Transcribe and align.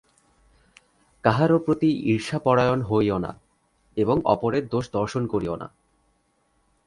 কাহারও 1.23 1.57
প্রতি 1.59 1.89
ঈর্ষাপরায়ণ 2.05 2.79
হইও 2.81 3.17
না 3.17 3.31
এবং 3.97 4.17
অপরের 4.25 4.63
দোষ 4.67 4.85
দর্শন 4.91 5.23
করিও 5.27 5.55
না। 5.55 5.67